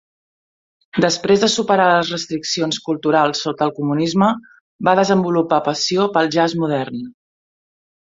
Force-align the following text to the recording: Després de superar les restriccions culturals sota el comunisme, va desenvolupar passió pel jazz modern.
Després 1.03 1.43
de 1.43 1.49
superar 1.55 1.85
les 1.97 2.09
restriccions 2.15 2.81
culturals 2.89 3.43
sota 3.49 3.67
el 3.69 3.75
comunisme, 3.77 4.33
va 4.91 4.99
desenvolupar 5.03 5.63
passió 5.73 6.11
pel 6.19 6.37
jazz 6.39 6.61
modern. 6.67 7.09